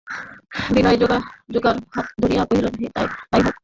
বিনয় 0.73 0.97
গোরার 1.01 1.21
হাত 1.93 2.07
ধরিয়া 2.21 2.43
কহিল, 2.49 2.65
তাই 3.31 3.41
হোক। 3.45 3.55